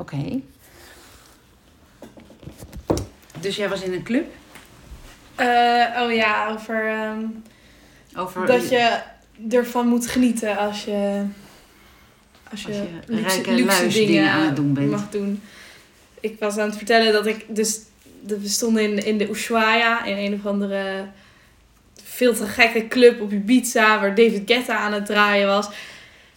[0.00, 0.40] Oké.
[3.40, 4.26] Dus jij was in een club?
[5.34, 7.24] Eh, oh ja, over ehm,
[8.16, 9.00] Over dat je
[9.50, 11.24] ervan moet genieten als je,
[12.50, 14.90] als je, Als je luxe, rijke luxe dingen aan het doen bent.
[14.90, 15.42] mag doen.
[16.20, 17.80] Ik was aan het vertellen dat ik dus
[18.26, 21.06] we stonden in, in de Ushuaia in een of andere
[22.04, 25.68] veel te gekke club op Ibiza waar David Guetta aan het draaien was.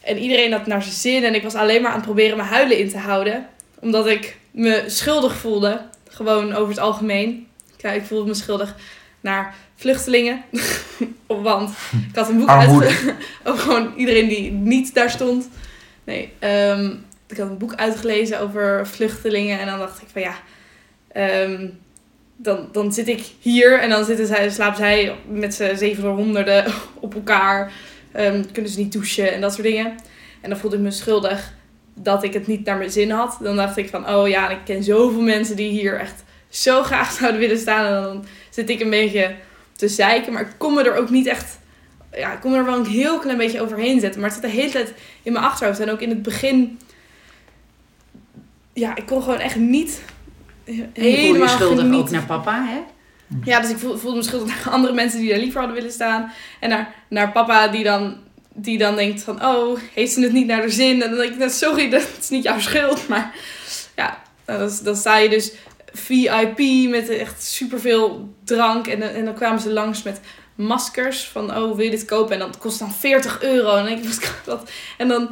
[0.02, 2.50] En iedereen had naar zijn zin en ik was alleen maar aan het proberen mijn
[2.50, 3.48] huilen in te houden.
[3.84, 5.82] Omdat ik me schuldig voelde.
[6.10, 7.48] Gewoon over het algemeen.
[7.78, 8.76] Ik voelde me schuldig
[9.22, 10.44] naar vluchtelingen.
[11.28, 11.70] Want
[12.10, 12.86] ik had een boek Armoede.
[12.86, 13.16] uitge...
[13.44, 15.50] Over gewoon iedereen die niet daar stond.
[16.04, 16.92] Nee, ehm,
[17.28, 19.60] ik had een boek uitgelezen over vluchtelingen.
[19.60, 20.36] En dan dacht ik van ja...
[21.12, 21.68] ehm,
[22.36, 26.66] dan, dan zit ik hier en dan zitten zij, slapen zij met z'n zeven honderden
[27.00, 27.72] op elkaar.
[28.12, 29.96] Ehm, kunnen ze niet douchen en dat soort dingen.
[30.42, 31.54] En dan voelde ik me schuldig
[31.94, 33.38] dat ik het niet naar mijn zin had.
[33.42, 37.12] Dan dacht ik van, oh ja, ik ken zoveel mensen die hier echt zo graag
[37.20, 37.86] zouden willen staan.
[37.86, 39.36] En dan zit ik een beetje
[39.76, 40.34] te zeiken.
[40.34, 41.60] Maar ik kon me er ook niet echt...
[42.12, 44.22] Ja, ik kon me er wel een heel klein beetje overheen zetten.
[44.22, 45.80] Maar het zat de hele tijd in mijn achterhoofd.
[45.80, 46.80] En ook in het begin...
[48.74, 50.02] Ja, ik kon gewoon echt niet
[50.64, 52.80] En je helemaal schuldig ook naar papa, hè?
[53.44, 55.92] Ja, dus ik voel- voelde me schuldig naar andere mensen die daar liever hadden willen
[55.92, 56.32] staan.
[56.60, 58.18] En naar, naar papa die dan,
[58.54, 59.46] die dan denkt van...
[59.46, 61.02] Oh, heeft ze het niet naar haar zin?
[61.02, 63.08] En dan denk ik, nou, sorry, dat is niet jouw schuld.
[63.08, 63.36] Maar
[63.96, 65.52] ja, nou, dan, dan sta je dus
[65.94, 68.88] VIP met echt superveel drank.
[68.88, 70.20] En, dan- en dan kwamen ze langs met
[70.56, 71.58] maskers van...
[71.58, 72.34] Oh, wil je dit kopen?
[72.34, 73.76] En dat kost dan 40 euro.
[73.76, 74.72] En ik, wat?
[74.98, 75.30] En dan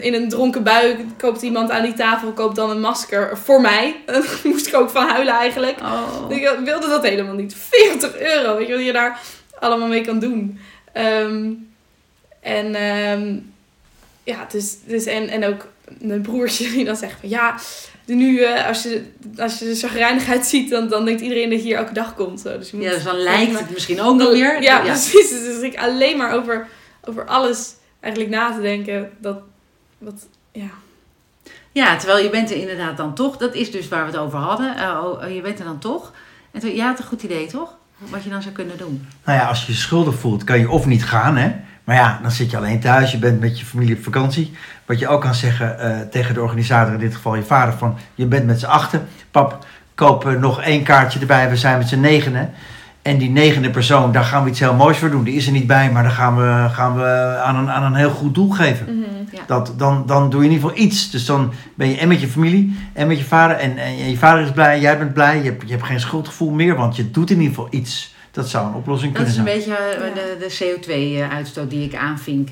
[0.00, 2.32] in een dronken bui koopt iemand aan die tafel...
[2.32, 3.96] Koopt dan een masker voor mij.
[4.06, 5.80] En moest ik ook van huilen eigenlijk.
[5.80, 6.24] Oh.
[6.28, 7.54] Ik wilde dat helemaal niet.
[7.54, 9.20] 40 euro, weet je wat je daar
[9.58, 10.58] allemaal mee kan doen.
[10.92, 11.50] Ehm,
[12.42, 13.36] en ehm,
[14.24, 15.66] ja, dus, dus en, en ook
[16.00, 17.54] mijn broertje die dan zegt van ja,
[18.06, 19.04] nu eh, als, je,
[19.36, 22.40] als je er chagrijnigheid ziet, dan, dan denkt iedereen dat je hier elke dag komt.
[22.40, 22.58] Zo.
[22.58, 24.80] Dus je moet Ja, dus dan lijkt het misschien ook nog Ja, weer.
[24.82, 25.30] precies.
[25.30, 26.66] Dus ik alleen maar over,
[27.04, 29.10] over alles eigenlijk na te denken.
[29.18, 29.38] Dat,
[29.98, 30.70] wat, ja.
[31.72, 33.36] Ja, terwijl je bent er inderdaad dan toch.
[33.36, 34.70] Dat is dus waar we het over hadden.
[34.70, 36.12] Oh, je bent er dan toch.
[36.50, 37.74] En toen, jij had een goed idee, toch?
[37.98, 39.06] Wat je dan zou kunnen doen.
[39.24, 41.52] Nou ja, als je je schuldig voelt, kan je of niet gaan, hè.
[41.84, 44.52] Maar ja, dan zit je alleen thuis, je bent met je familie op vakantie.
[44.86, 47.96] Wat je ook kan zeggen eh, tegen de organisator, in dit geval je vader, van
[48.14, 49.08] je bent met z'n achten.
[49.30, 52.50] Pap, koop eh, nog één kaartje erbij, we zijn met z'n negenen.
[53.02, 55.24] En die negende persoon, daar gaan we iets heel moois voor doen.
[55.24, 57.94] Die is er niet bij, maar dan gaan we, gaan we aan, een, aan een
[57.94, 58.86] heel goed doel geven.
[58.86, 59.36] Mhm.
[59.46, 61.10] Dat, dan, dan doe je in ieder geval iets.
[61.10, 63.56] Dus dan ben je en met je familie en met je vader.
[63.56, 65.36] En, en je vader is blij, jij bent blij.
[65.36, 68.14] Je hebt, je hebt geen schuldgevoel meer, want je doet in ieder geval iets.
[68.32, 69.74] Dat zou een oplossing Dat is kunnen een zijn.
[69.76, 70.14] beetje eh, Ja.
[70.14, 70.76] de, de
[71.28, 72.48] CO2-uitstoot die ik aanvink.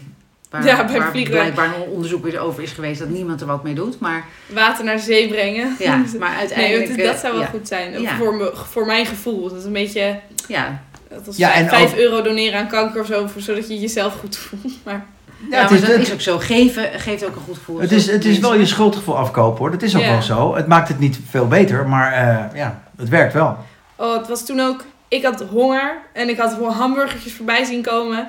[0.51, 1.35] Waar, Ja, bij waar vliegen.
[1.35, 3.99] blijkbaar nog onderzoek is over is geweest dat niemand er wat mee doet.
[4.01, 5.77] Maar Water naar zee brengen.
[5.79, 6.89] ja, maar uiteindelijk...
[6.89, 8.01] dat, dat eh, zou wel ja, goed zijn.
[8.01, 8.17] Ja.
[8.17, 9.49] Voor, me, voor mijn gevoel.
[9.49, 10.19] Dat is een beetje...
[10.49, 13.69] Ja, Dat is Ja, en 5 ook- euro doneren aan kanker of zo, voor- zodat
[13.69, 14.73] je jezelf goed voelt.
[14.85, 15.07] Maar
[15.51, 16.39] ja, het maar is- dat het- is ook zo.
[16.39, 17.81] Geven geeft ook een goed gevoel.
[17.81, 19.71] Het is, het is wel je schuldgevoel afkopen hoor.
[19.71, 20.11] Dat is ook Ja.
[20.11, 20.55] wel zo.
[20.55, 23.57] Het maakt het niet veel beter, maar eh, ja, het werkt wel.
[23.97, 24.85] oh, het was toen ook...
[25.11, 28.29] Ik had honger en ik had gewoon hamburgertjes voorbij zien komen.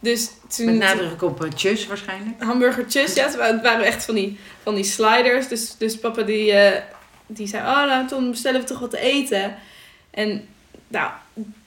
[0.00, 0.66] Dus toen...
[0.66, 2.42] Met nadruk op uh, tjus waarschijnlijk.
[2.42, 3.14] hamburgertjes.
[3.14, 5.48] Ja, het wa- het waren echt van die, van die sliders.
[5.48, 6.82] Dus, dus papa die, eh,
[7.26, 9.54] die zei, oh nou, dan bestellen we toch wat te eten.
[10.10, 10.48] En
[10.88, 11.10] nou,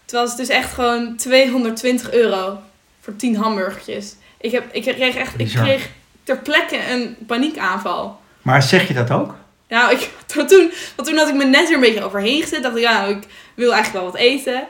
[0.01, 2.59] het was dus echt gewoon 220 euro
[3.01, 4.15] voor 10 hamburgertjes.
[4.37, 5.89] Ik, heb, ik kreeg echt, ik kreeg
[6.23, 8.19] ter plekke een paniekaanval.
[8.41, 9.35] Maar zeg je dat ook?
[9.71, 10.09] Nou, ik,
[10.47, 12.63] toen, want toen had ik me net weer een beetje overheen gezet.
[12.63, 13.23] Dacht ik, ja, ik
[13.55, 14.67] wil eigenlijk wel wat eten.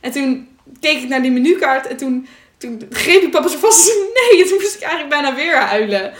[0.00, 0.48] En toen
[0.80, 2.26] keek ik naar die menukaart en toen,
[2.58, 3.92] toen greep ik papa zo vast.
[4.30, 6.12] Nee, en toen moest ik eigenlijk bijna weer huilen.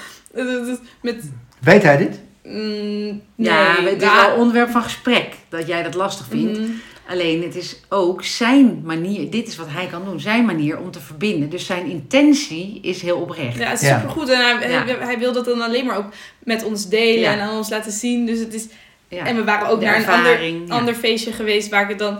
[1.03, 1.25] Met,
[1.60, 2.20] Weet hij dit?
[2.44, 6.59] mm, Ja, nee, het is ja, wel onderwerp van gesprek dat jij dat lastig vindt.
[6.59, 6.70] mhm.
[7.09, 10.91] Alleen het is ook zijn manier, dit is wat hij kan doen, zijn manier om
[10.91, 11.51] te verbinden.
[11.51, 13.57] Dus zijn intentie is heel oprecht.
[13.59, 13.97] Ja, het is Ja.
[14.01, 14.29] supergoed.
[14.29, 14.85] En hij, Ja.
[14.85, 17.32] hij, hij wil dat dan alleen maar ook met ons delen Ja.
[17.32, 18.26] en aan ons laten zien.
[18.26, 18.67] Dus het is,
[19.09, 19.26] Ja.
[19.26, 22.19] En we waren ook De naar een ander, ander feestje geweest waar ik het dan...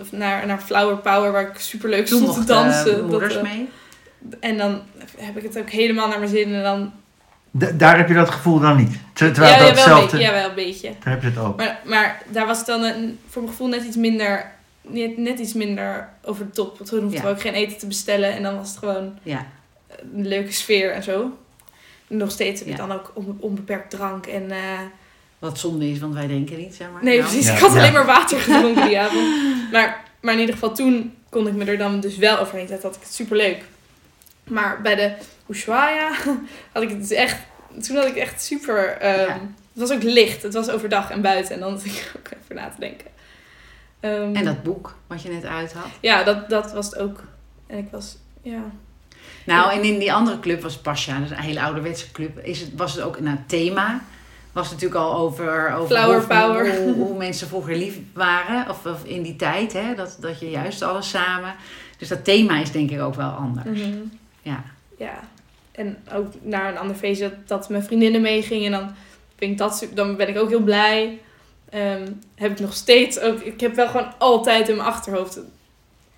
[0.00, 2.96] Of naar, naar Flower Power, waar ik superleuk Toen stond te mochten dansen.
[2.98, 3.68] eh, moeders Dat, eh, mee.
[4.40, 4.80] En dan
[5.16, 6.54] heb ik het ook helemaal naar mijn zin.
[6.54, 6.92] En dan
[7.50, 8.90] daar heb je dat gevoel dan niet.
[9.12, 10.88] Ter- Terwijl ja, dat ja, wel beetje, ja, wel een beetje.
[11.04, 11.56] Daar heb je het ook.
[11.56, 14.50] Maar, maar daar was het dan een, voor mijn gevoel net iets minder,
[14.82, 16.78] net, net iets minder over de top.
[16.78, 17.26] Want toen hoefden Ja.
[17.26, 18.32] we ook geen eten te bestellen.
[18.32, 19.46] En dan was het gewoon Ja.
[20.14, 21.38] een leuke sfeer en zo.
[22.06, 22.86] Nog steeds heb ik Ja.
[22.86, 24.26] dan ook on- onbeperkt drank.
[24.26, 24.58] En, eh,
[25.38, 27.04] Wat zonde is, want wij drinken niet, zeg maar.
[27.04, 27.46] nee, Nou, precies.
[27.48, 27.78] Ja, ik had ja.
[27.78, 29.26] alleen maar water gedronken die avond.
[29.72, 32.88] Maar, maar in ieder geval toen kon ik me er dan dus wel overheen zetten.
[32.88, 33.64] Had ik het super leuk.
[34.44, 35.12] Maar bij de
[35.50, 36.10] Ushuaia
[36.72, 37.36] had ik het dus echt...
[37.82, 38.88] Toen had ik echt super...
[38.96, 39.40] ehm, Ja.
[39.72, 40.42] Het was ook licht.
[40.42, 41.54] Het was overdag en buiten.
[41.54, 43.06] En dan zat ik ook even na te denken.
[44.00, 45.86] Ehm, En dat boek wat je net uit had.
[46.00, 47.22] Ja, dat, dat was het ook.
[47.66, 48.62] En ik was, ja.
[49.44, 52.60] Nou, en in die andere club was Pasja, dat is een hele ouderwetse club, is
[52.60, 54.00] het, was het ook nou, het thema.
[54.52, 56.76] Was het natuurlijk al over, over Flower hoe, power.
[56.76, 60.50] Hoe, hoe mensen vroeger lief waren, of, of in die tijd, hè, dat, dat je
[60.50, 61.54] juist alles samen.
[61.98, 63.80] Dus dat thema is denk ik ook wel anders.
[63.80, 63.98] Mhm.
[64.42, 64.62] Ja.
[64.98, 65.20] Ja.
[65.72, 68.72] En ook naar een ander feestje dat, dat mijn vriendinnen meegingen.
[68.72, 68.90] En dan,
[69.36, 71.18] vind ik dat, dan ben ik ook heel blij.
[71.70, 73.40] Ehm, heb ik nog steeds ook...
[73.40, 75.46] Ik heb wel gewoon altijd in mijn achterhoofd een,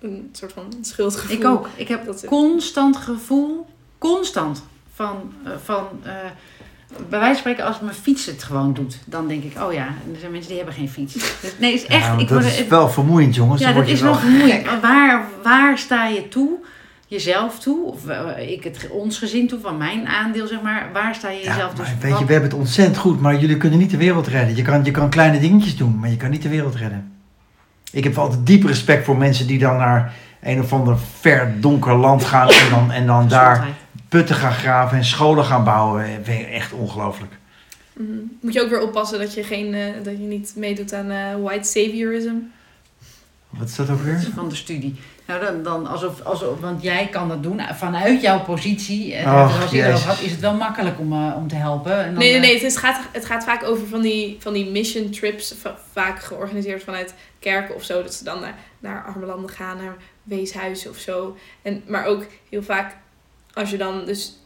[0.01, 1.37] een soort van schuldgevoel.
[1.37, 1.69] Ik ook.
[1.75, 3.65] Ik heb Dat constant gevoel,
[3.97, 4.63] constant,
[4.93, 6.13] van, eh, van eh,
[7.09, 9.85] bij wijze van spreken, als mijn fiets het gewoon doet, dan denk ik, oh ja,
[9.85, 11.13] er zijn mensen die hebben geen fiets.
[11.41, 12.05] Dus, nee, is echt.
[12.05, 13.61] Ja, ik dat word, is wel vermoeiend, jongens.
[13.61, 14.65] ja, dat word is wel vermoeiend.
[14.65, 16.49] Maar Waar, waar sta je toe?
[17.13, 17.85] Jezelf toe?
[17.85, 20.89] Of eh, ik het ons gezin toe, van mijn aandeel, zeg maar.
[20.93, 22.09] Waar sta je Ja, jezelf maar dus?
[22.09, 24.55] weet je, we hebben het ontzettend goed, maar jullie kunnen niet de wereld redden.
[24.55, 27.11] Je kan, je kan kleine dingetjes doen, maar je kan niet de wereld redden.
[27.91, 31.95] Ik heb altijd diep respect voor mensen die dan naar een of ander ver donker
[31.95, 33.67] land gaan en dan, en dan daar
[34.09, 36.05] putten gaan graven en scholen gaan bouwen.
[36.23, 37.33] Vind ik Echt ongelooflijk.
[37.93, 38.07] Mhm.
[38.41, 41.35] Moet je ook weer oppassen dat je, geen, eh, dat je niet meedoet aan eh,
[41.43, 42.35] white saviorism.
[43.57, 44.27] Wat is dat ook weer?
[44.35, 44.95] van de studie.
[45.27, 49.13] Nou, dan, dan alsof, alsof, want jij kan dat doen vanuit jouw positie.
[49.13, 51.97] eh, Och, zoals je had, is het wel makkelijk om, eh, om te helpen.
[51.97, 52.53] En dan, Nee, nee, eh, nee.
[52.53, 55.53] Het, is, gaat, het gaat vaak over van die, van die mission trips.
[55.61, 58.03] va- Vaak georganiseerd vanuit kerken of zo.
[58.03, 61.37] Dat ze dan naar, naar arme landen gaan, naar weeshuizen of zo.
[61.61, 62.95] En, maar ook heel vaak
[63.53, 64.37] als je dan dus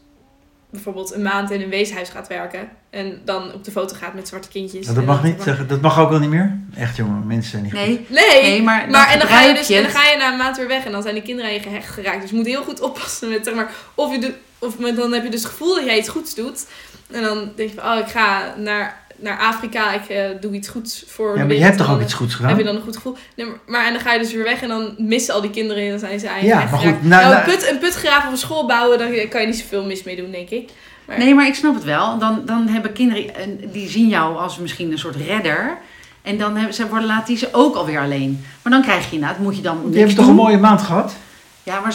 [0.70, 2.68] bijvoorbeeld een maand in een weeshuis gaat werken.
[2.90, 4.86] En dan op de foto gaat met zwarte kindjes.
[4.86, 5.42] Ja, dat en mag niet.
[5.42, 6.58] zeg, Dat mag ook wel niet meer.
[6.76, 7.80] Echt jongen, mensen zijn niet goed.
[7.80, 10.16] nee, Nee, nee, maar, dan maar en dan, ga je dus, en dan ga je
[10.16, 12.20] na een maand weer weg en dan zijn die kinderen aan je gehecht geraakt.
[12.20, 15.12] Dus je moet heel goed oppassen met zeg maar, of je doet, of met, dan
[15.12, 16.66] heb je dus het gevoel dat jij iets goeds doet.
[17.10, 20.68] En dan denk je van, oh, ik ga naar, naar Afrika, ik eh, doe iets
[20.68, 22.66] goeds voor Ja, maar je hebt toch ook dan iets goeds Heb je gedaan?
[22.66, 23.16] dan een goed gevoel?
[23.36, 25.50] Nee, maar, maar en dan ga je dus weer weg en dan missen al die
[25.50, 27.78] kinderen en dan zijn ze je Ja, maar goed, nou- nou, nou- een, put, een
[27.78, 30.48] put graven of een school bouwen, daar kan je niet zoveel mis mee doen, denk
[30.48, 30.70] ik.
[31.04, 32.18] Maar, Nee, maar ik snap het wel.
[32.18, 35.78] Dan, dan hebben kinderen, en die zien jou als misschien een soort redder.
[36.22, 38.44] En dan hebben, ze worden, laat die ze ook alweer alleen.
[38.62, 40.82] Maar dan krijg je inderdaad, moet je dan Die niks hebben toch een mooie maand
[40.82, 41.16] gehad?
[41.62, 41.94] Ja, maar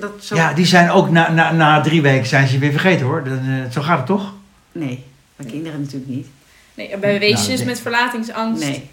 [0.00, 0.34] dat zo...
[0.34, 3.24] Ja, die zijn ook na, na, na drie weken zijn ze weer vergeten hoor.
[3.24, 4.32] Dan, eh, zo gaat het toch?
[4.72, 5.04] Nee,
[5.36, 6.26] bij kinderen natuurlijk niet.
[6.74, 7.66] Nee, bij weesjes Nou, nee.
[7.66, 8.62] met verlatingsangst.
[8.64, 8.90] Nee.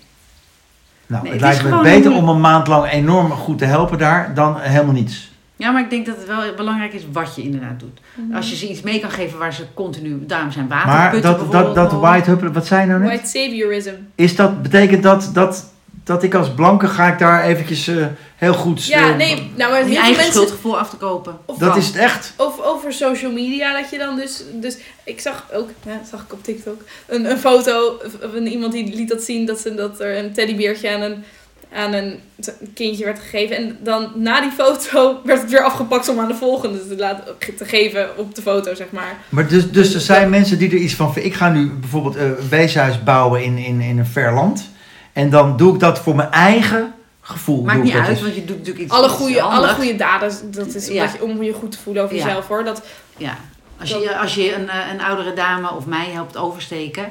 [1.08, 3.98] Nou, Nee, het lijkt me beter een- om een maand lang enorm goed te helpen
[3.98, 5.30] daar dan helemaal niets.
[5.56, 8.00] Ja, maar ik denk dat het wel belangrijk is wat je inderdaad doet.
[8.16, 8.36] Mhm.
[8.36, 10.26] Als je ze iets mee kan geven waar ze continu...
[10.26, 13.10] Daarom zijn Maar waterputten dat, dat, bijvoorbeeld dat white huppelen, wat zei je nou net?
[13.10, 13.94] White saviorism.
[14.16, 15.72] Is dat, betekent dat, dat
[16.04, 18.06] dat ik als blanke ga ik daar eventjes eh,
[18.36, 18.86] heel goed...
[18.86, 20.34] Ja, eh, nee, nou maar heel je veel eigen mensen...
[20.34, 21.38] schuldgevoel af te kopen.
[21.46, 22.34] Of Dat van- is het echt.
[22.38, 24.44] Over, over social media dat je dan dus...
[24.54, 28.00] Dus ik zag ook, ja, dat zag ik op TikTok, een, een foto
[28.32, 31.24] van iemand die liet dat zien dat, ze, dat er een teddybeertje aan een,
[31.74, 32.20] aan een
[32.74, 33.56] kindje werd gegeven.
[33.56, 37.36] En dan na die foto werd het weer afgepakt om aan de volgende te, laten,
[37.58, 39.18] te geven op de foto, zeg maar.
[39.30, 41.12] Maar dus, dus er zijn mensen die er iets van...
[41.16, 44.70] Ik ga nu bijvoorbeeld eh, een weeshuis bouwen in, in, in een ver land.
[45.14, 47.64] En dan doe ik dat voor mijn eigen gevoel.
[47.64, 48.22] Maakt niet uit, dus.
[48.22, 51.04] want je doet natuurlijk iets Alle goede, alle goede daden, dat is Ja.
[51.04, 52.26] je, om je goed te voelen over Ja.
[52.26, 52.64] jezelf hoor.
[52.64, 52.82] Dat,
[53.18, 53.38] Ja,
[53.80, 57.10] als je, als je een, eh, een oudere dame of mij helpt oversteken,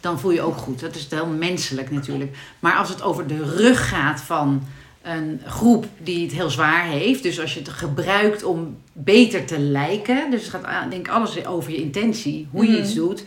[0.00, 0.80] dan voel je ook goed.
[0.80, 2.36] Dat is heel menselijk natuurlijk.
[2.60, 4.62] Maar als het over de rug gaat van
[5.02, 9.58] een groep die het heel zwaar heeft, dus als je het gebruikt om beter te
[9.58, 12.80] lijken, dus het gaat aan- denk ik alles over je intentie, hoe je Mhm.
[12.82, 13.24] iets doet.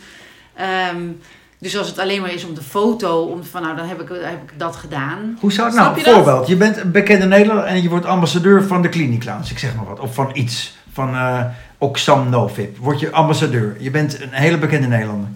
[0.53, 1.01] Ehm,
[1.65, 4.07] dus als het alleen maar is om de foto, om van nou dan heb ik,
[4.09, 5.37] heb ik dat gedaan.
[5.39, 5.97] Hoe zou het nou?
[5.97, 6.13] je dat?
[6.13, 9.51] Voorbeeld, je bent een bekende Nederlander en je wordt ambassadeur van de Clinic Clowns.
[9.51, 9.99] Ik zeg maar wat.
[9.99, 10.77] Of van iets.
[10.93, 11.45] Van eh
[11.77, 12.77] Oxam Novib.
[12.77, 13.75] Word je ambassadeur.
[13.79, 15.27] Je bent een hele bekende Nederlander.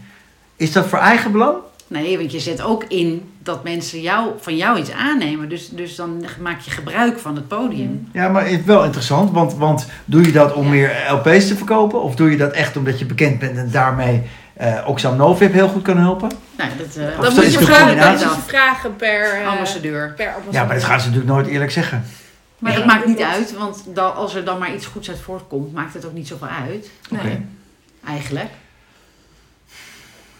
[0.55, 1.55] Is dat voor eigen belang?
[1.87, 5.49] Nee, want je zet ook in dat mensen jou, van jou iets aannemen.
[5.49, 8.09] Dus, dus dan maak je gebruik van het podium.
[8.11, 9.31] Ja, maar het is wel interessant.
[9.31, 10.69] Want, want doe je dat om Ja.
[10.69, 12.01] meer LP's te verkopen?
[12.01, 14.21] Of doe je dat echt omdat je bekend bent en daarmee
[14.59, 16.29] eh Oxam Novib heel goed kan helpen?
[16.57, 20.13] Nou, dat, eh, Of dat is moet je een vragen, dat vragen per, eh, ambassadeur.
[20.15, 20.53] per ambassadeur.
[20.61, 22.03] Ja, maar dat gaan ze natuurlijk nooit eerlijk zeggen.
[22.57, 22.77] Maar Ja.
[22.77, 25.93] dat maakt niet uit, want dan, als er dan maar iets goeds uit voortkomt, maakt
[25.93, 26.89] het ook niet zoveel uit.
[27.11, 27.23] Oké.
[27.23, 27.45] Nee.
[28.07, 28.49] Eigenlijk.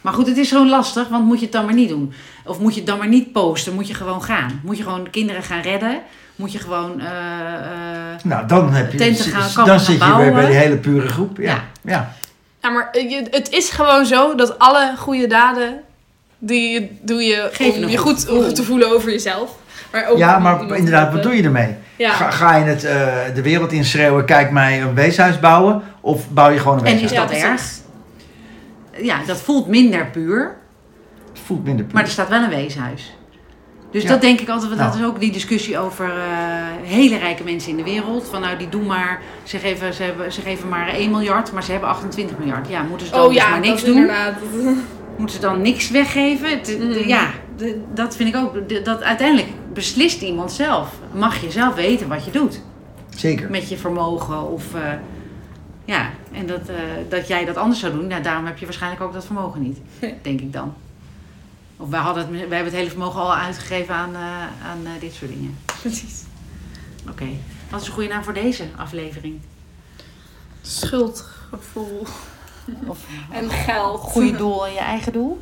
[0.02, 2.14] Maar goed, het is gewoon lastig, want moet je het dan maar niet doen?
[2.46, 3.74] Of moet je het dan maar niet posten?
[3.74, 4.60] Moet je gewoon gaan?
[4.64, 6.00] Moet je gewoon de kinderen gaan redden?
[6.36, 7.00] Moet je gewoon.
[7.02, 10.56] eh, eh, Nou, dan, heb je, Tenten zit- gaan- dan zit je weer bij die
[10.56, 11.38] hele pure groep.
[11.38, 11.44] Ja.
[11.54, 11.64] Ja.
[11.82, 12.14] ja.
[12.62, 15.82] Ja, maar je, het is gewoon zo dat alle goede daden,
[16.38, 19.56] die doe je Geef om je goed te voelen over jezelf.
[19.92, 21.76] Maar ook Ja, om maar inderdaad, wat doe je ermee?
[21.96, 22.12] Ja.
[22.12, 25.82] Ga, ga je het eh, de wereld in schreeuwen, kijk mij een weeshuis bouwen?
[26.02, 27.12] Of bouw je gewoon een En weeshuis?
[27.12, 27.62] is dat Ja, erg?
[29.06, 30.56] Ja, dat voelt minder puur.
[31.34, 31.94] Het voelt minder puur.
[31.94, 33.14] Maar er staat wel een weeshuis.
[33.92, 34.10] Dus Ja.
[34.10, 35.04] dat denk ik altijd, want dat Nou.
[35.04, 36.14] is ook die discussie over eh,
[36.84, 38.28] hele rijke mensen in de wereld.
[38.28, 41.64] Van nou, die doen maar, ze geven, ze, hebben, ze geven maar 1 miljard, maar
[41.64, 42.68] ze hebben 28 miljard.
[42.70, 43.96] Ja, moeten ze dan Oh dus ja, maar niks doen?
[43.96, 44.34] inderdaad.
[45.18, 46.50] Moeten ze dan niks weggeven?
[46.64, 47.08] De- Mm.
[47.08, 48.70] ja, de- dat vind ik ook.
[48.70, 50.90] de- dat uiteindelijk beslist iemand zelf.
[51.14, 52.62] Mag je zelf weten wat je doet
[53.16, 53.50] Zeker.
[53.50, 54.64] met je vermogen of...
[54.76, 54.82] eh,
[55.86, 56.76] ja, en dat, eh,
[57.10, 59.78] dat jij dat anders zou doen, nou, daarom heb je waarschijnlijk ook dat vermogen niet.
[60.22, 60.74] Denk ik dan.
[61.82, 64.22] Of wij, hadden het, wij hebben het hele vermogen al uitgegeven aan, eh,
[64.70, 65.58] aan eh, dit soort dingen.
[65.82, 66.24] Precies.
[67.10, 67.28] Oké.
[67.70, 69.40] Wat is een goede naam voor deze aflevering?
[70.62, 72.06] Schuldgevoel.
[72.88, 73.00] Of
[73.32, 74.00] En geld.
[74.00, 75.42] goede doel en je eigen doel?